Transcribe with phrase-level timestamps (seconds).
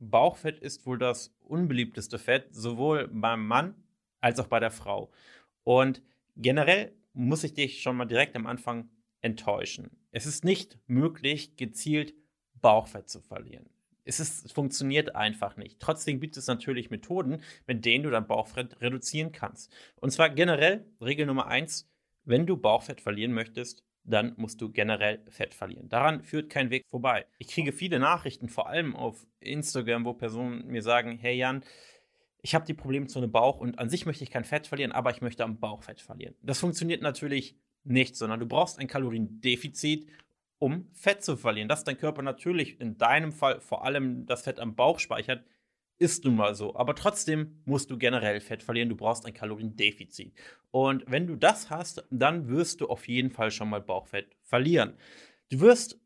[0.00, 3.74] Bauchfett ist wohl das unbeliebteste Fett, sowohl beim Mann
[4.20, 5.10] als auch bei der Frau.
[5.62, 6.02] Und
[6.36, 8.88] generell muss ich dich schon mal direkt am Anfang
[9.20, 9.90] enttäuschen.
[10.10, 12.14] Es ist nicht möglich, gezielt
[12.60, 13.68] Bauchfett zu verlieren.
[14.04, 15.78] Es, ist, es funktioniert einfach nicht.
[15.78, 19.70] Trotzdem gibt es natürlich Methoden, mit denen du dein Bauchfett reduzieren kannst.
[19.96, 21.88] Und zwar generell, Regel Nummer eins,
[22.24, 25.88] wenn du Bauchfett verlieren möchtest, dann musst du generell Fett verlieren.
[25.88, 27.26] Daran führt kein Weg vorbei.
[27.38, 31.62] Ich kriege viele Nachrichten, vor allem auf Instagram, wo Personen mir sagen, hey Jan,
[32.42, 35.20] ich habe die Problemzone Bauch und an sich möchte ich kein Fett verlieren, aber ich
[35.20, 36.34] möchte am Bauch Fett verlieren.
[36.42, 40.08] Das funktioniert natürlich nicht, sondern du brauchst ein Kaloriendefizit,
[40.58, 41.68] um Fett zu verlieren.
[41.68, 45.44] Dass dein Körper natürlich in deinem Fall vor allem das Fett am Bauch speichert,
[46.00, 46.74] ist nun mal so.
[46.74, 48.88] Aber trotzdem musst du generell Fett verlieren.
[48.88, 50.32] Du brauchst ein Kaloriendefizit.
[50.70, 54.94] Und wenn du das hast, dann wirst du auf jeden Fall schon mal Bauchfett verlieren.
[55.50, 56.00] Du wirst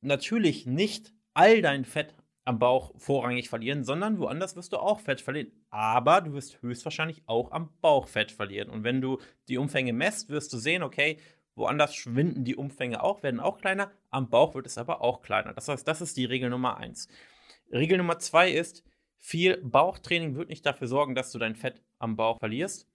[0.00, 2.14] natürlich nicht all dein Fett
[2.46, 5.52] am Bauch vorrangig verlieren, sondern woanders wirst du auch Fett verlieren.
[5.68, 8.70] Aber du wirst höchstwahrscheinlich auch am Bauch Fett verlieren.
[8.70, 11.18] Und wenn du die Umfänge messt, wirst du sehen, okay,
[11.56, 15.52] woanders schwinden die Umfänge auch, werden auch kleiner, am Bauch wird es aber auch kleiner.
[15.52, 17.08] Das heißt, das ist die Regel Nummer eins.
[17.72, 18.84] Regel Nummer zwei ist,
[19.18, 22.88] viel Bauchtraining wird nicht dafür sorgen, dass du dein Fett am Bauch verlierst,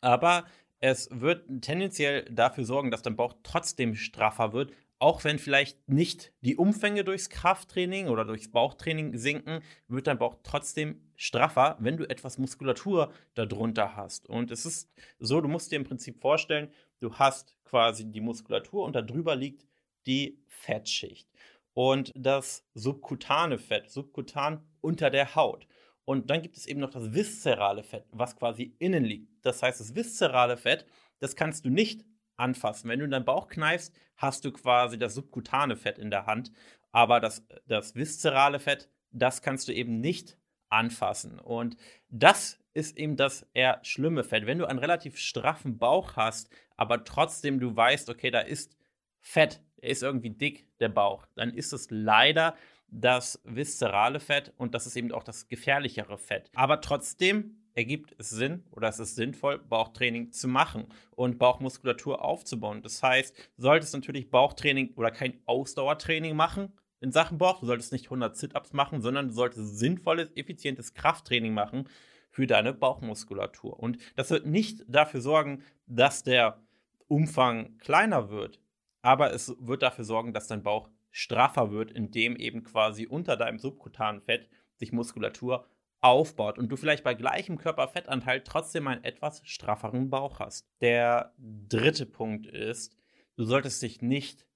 [0.00, 0.46] aber
[0.78, 6.32] es wird tendenziell dafür sorgen, dass dein Bauch trotzdem straffer wird, auch wenn vielleicht nicht
[6.42, 12.08] die Umfänge durchs Krafttraining oder durchs Bauchtraining sinken, wird dein Bauch trotzdem straffer, wenn du
[12.08, 14.28] etwas Muskulatur darunter hast.
[14.28, 18.84] Und es ist so, du musst dir im Prinzip vorstellen, du hast quasi die Muskulatur
[18.84, 19.66] und darüber liegt
[20.06, 21.28] die Fettschicht
[21.74, 25.66] und das subkutane Fett, subkutan unter der Haut.
[26.04, 29.28] Und dann gibt es eben noch das viszerale Fett, was quasi innen liegt.
[29.44, 30.86] Das heißt, das viszerale Fett,
[31.20, 32.04] das kannst du nicht
[32.36, 32.88] anfassen.
[32.88, 36.50] Wenn du in deinen Bauch kneifst, hast du quasi das subkutane Fett in der Hand.
[36.90, 40.36] Aber das, das viszerale Fett, das kannst du eben nicht
[40.68, 41.38] anfassen.
[41.38, 41.76] Und
[42.08, 44.46] das ist eben das eher schlimme Fett.
[44.46, 48.76] Wenn du einen relativ straffen Bauch hast, aber trotzdem du weißt, okay, da ist
[49.20, 52.54] Fett, er ist irgendwie dick, der Bauch, dann ist es leider
[52.88, 56.50] das viszerale Fett und das ist eben auch das gefährlichere Fett.
[56.54, 62.82] Aber trotzdem ergibt es Sinn oder es ist sinnvoll, Bauchtraining zu machen und Bauchmuskulatur aufzubauen.
[62.82, 67.60] Das heißt, du solltest natürlich Bauchtraining oder kein Ausdauertraining machen in Sachen Bauch.
[67.60, 71.88] Du solltest nicht 100 Sit-Ups machen, sondern du solltest sinnvolles, effizientes Krafttraining machen
[72.30, 73.78] für deine Bauchmuskulatur.
[73.78, 76.60] Und das wird nicht dafür sorgen, dass der
[77.08, 78.60] Umfang kleiner wird,
[79.02, 83.58] aber es wird dafür sorgen, dass dein Bauch straffer wird, indem eben quasi unter deinem
[83.58, 85.66] subkutanen Fett sich Muskulatur
[86.00, 90.66] aufbaut und du vielleicht bei gleichem Körperfettanteil trotzdem einen etwas strafferen Bauch hast.
[90.80, 92.96] Der dritte Punkt ist,
[93.36, 94.46] du solltest dich nicht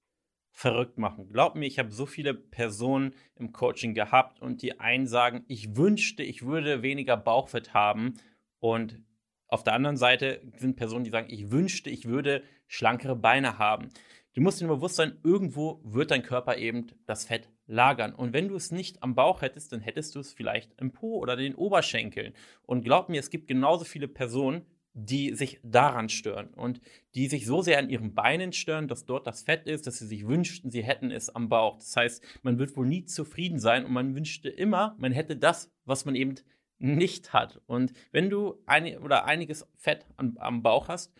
[0.49, 1.29] verrückt machen.
[1.29, 5.75] Glaub mir, ich habe so viele Personen im Coaching gehabt und die einen sagen, ich
[5.75, 8.15] wünschte, ich würde weniger Bauchfett haben
[8.59, 9.03] und
[9.47, 13.89] auf der anderen Seite sind Personen, die sagen, ich wünschte, ich würde schlankere Beine haben.
[14.35, 18.13] Du musst dir bewusst sein, irgendwo wird dein Körper eben das Fett lagern.
[18.13, 21.19] Und wenn du es nicht am Bauch hättest, dann hättest du es vielleicht im Po
[21.19, 22.33] oder den Oberschenkeln.
[22.63, 26.81] Und glaub mir, es gibt genauso viele Personen, die sich daran stören und
[27.15, 30.07] die sich so sehr an ihren Beinen stören, dass dort das Fett ist, dass sie
[30.07, 31.77] sich wünschten, sie hätten es am Bauch.
[31.77, 35.71] Das heißt, man wird wohl nie zufrieden sein und man wünschte immer, man hätte das,
[35.85, 36.35] was man eben
[36.77, 37.61] nicht hat.
[37.67, 41.13] Und wenn du ein, oder einiges Fett am, am Bauch hast,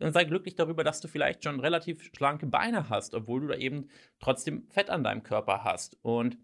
[0.00, 3.88] sei glücklich darüber, dass du vielleicht schon relativ schlanke Beine hast, obwohl du da eben
[4.20, 5.96] trotzdem Fett an deinem Körper hast.
[6.02, 6.38] Und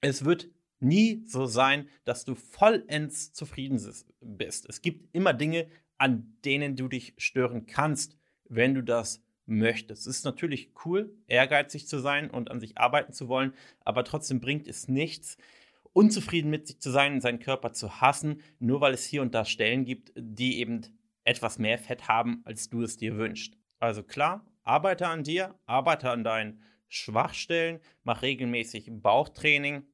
[0.00, 0.48] es wird
[0.80, 3.80] nie so sein, dass du vollends zufrieden
[4.20, 4.66] bist.
[4.68, 8.16] Es gibt immer Dinge, an denen du dich stören kannst,
[8.48, 10.06] wenn du das möchtest.
[10.06, 14.40] Es ist natürlich cool, ehrgeizig zu sein und an sich arbeiten zu wollen, aber trotzdem
[14.40, 15.38] bringt es nichts,
[15.92, 19.44] unzufrieden mit sich zu sein seinen Körper zu hassen, nur weil es hier und da
[19.44, 20.82] Stellen gibt, die eben
[21.28, 23.54] etwas mehr Fett haben, als du es dir wünschst.
[23.78, 29.84] Also klar, arbeite an dir, arbeite an deinen Schwachstellen, mach regelmäßig Bauchtraining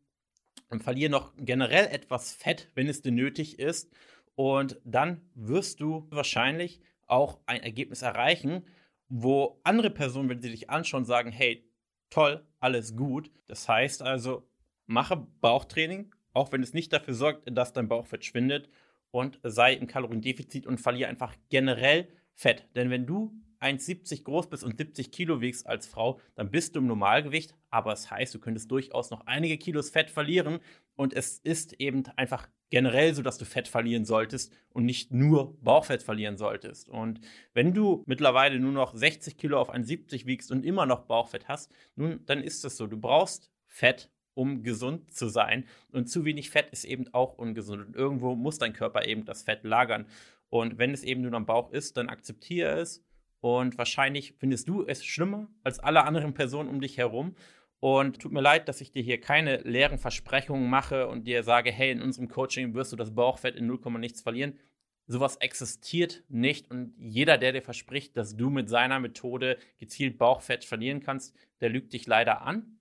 [0.71, 3.93] und verliere noch generell etwas Fett, wenn es dir nötig ist.
[4.37, 8.64] Und dann wirst du wahrscheinlich auch ein Ergebnis erreichen,
[9.08, 11.69] wo andere Personen, wenn sie dich anschauen, sagen, hey,
[12.11, 13.31] toll, alles gut.
[13.49, 14.49] Das heißt also,
[14.87, 18.69] mache Bauchtraining, auch wenn es nicht dafür sorgt, dass dein Bauchfett schwindet
[19.14, 22.66] und sei im Kaloriendefizit und verliere einfach generell Fett.
[22.75, 26.81] Denn wenn du 1,70 groß bist und 70 Kilo wiegst als Frau, dann bist du
[26.81, 27.55] im Normalgewicht.
[27.70, 30.58] Aber es das heißt, du könntest durchaus noch einige Kilos Fett verlieren.
[30.96, 35.56] Und es ist eben einfach generell so, dass du Fett verlieren solltest und nicht nur
[35.62, 36.88] Bauchfett verlieren solltest.
[36.88, 37.20] Und
[37.52, 41.70] wenn du mittlerweile nur noch 60 Kilo auf 1,70 wiegst und immer noch Bauchfett hast,
[41.94, 42.88] nun, dann ist es so.
[42.88, 45.66] Du brauchst Fett, um gesund zu sein.
[45.92, 47.86] Und zu wenig Fett ist eben auch ungesund.
[47.86, 50.06] Und irgendwo muss dein Körper eben das Fett lagern.
[50.48, 53.04] Und wenn es eben nur am Bauch ist, dann akzeptiere es.
[53.40, 57.34] Und wahrscheinlich findest du es schlimmer als alle anderen Personen um dich herum.
[57.81, 61.70] Und tut mir leid, dass ich dir hier keine leeren Versprechungen mache und dir sage,
[61.70, 64.58] hey, in unserem Coaching wirst du das Bauchfett in 0, nichts verlieren.
[65.06, 70.64] Sowas existiert nicht und jeder, der dir verspricht, dass du mit seiner Methode gezielt Bauchfett
[70.64, 72.74] verlieren kannst, der lügt dich leider an.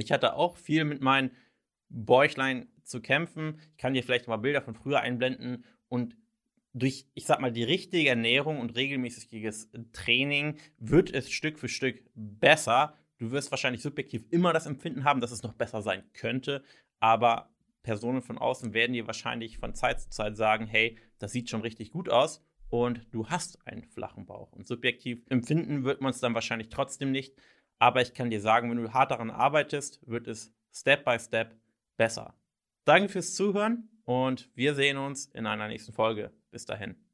[0.00, 1.30] Ich hatte auch viel mit meinen
[1.88, 3.60] Bäuchlein zu kämpfen.
[3.72, 6.16] Ich kann dir vielleicht mal Bilder von früher einblenden und
[6.72, 12.02] durch, ich sag mal, die richtige Ernährung und regelmäßiges Training wird es Stück für Stück
[12.14, 12.94] besser.
[13.18, 16.62] Du wirst wahrscheinlich subjektiv immer das Empfinden haben, dass es noch besser sein könnte,
[17.00, 17.50] aber
[17.82, 21.62] Personen von außen werden dir wahrscheinlich von Zeit zu Zeit sagen, hey, das sieht schon
[21.62, 24.52] richtig gut aus und du hast einen flachen Bauch.
[24.52, 27.34] Und subjektiv empfinden wird man es dann wahrscheinlich trotzdem nicht.
[27.80, 31.56] Aber ich kann dir sagen, wenn du hart daran arbeitest, wird es Step by Step
[31.96, 32.34] besser.
[32.84, 36.30] Danke fürs Zuhören und wir sehen uns in einer nächsten Folge.
[36.50, 37.09] Bis dahin.